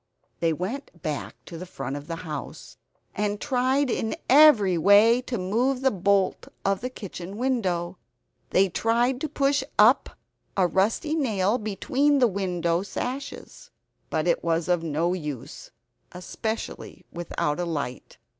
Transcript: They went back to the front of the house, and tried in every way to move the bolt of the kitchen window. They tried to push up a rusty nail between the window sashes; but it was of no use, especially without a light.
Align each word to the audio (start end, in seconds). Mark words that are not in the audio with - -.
They 0.39 0.51
went 0.51 1.03
back 1.03 1.35
to 1.45 1.59
the 1.59 1.65
front 1.67 1.95
of 1.95 2.07
the 2.07 2.15
house, 2.25 2.75
and 3.13 3.39
tried 3.39 3.91
in 3.91 4.15
every 4.27 4.75
way 4.75 5.21
to 5.21 5.37
move 5.37 5.81
the 5.81 5.91
bolt 5.91 6.47
of 6.65 6.81
the 6.81 6.89
kitchen 6.89 7.37
window. 7.37 7.99
They 8.49 8.67
tried 8.67 9.21
to 9.21 9.29
push 9.29 9.63
up 9.77 10.17
a 10.57 10.65
rusty 10.65 11.13
nail 11.13 11.59
between 11.59 12.17
the 12.17 12.25
window 12.27 12.81
sashes; 12.81 13.69
but 14.09 14.25
it 14.27 14.43
was 14.43 14.67
of 14.67 14.81
no 14.81 15.13
use, 15.13 15.69
especially 16.15 17.05
without 17.11 17.59
a 17.59 17.65
light. 17.65 18.17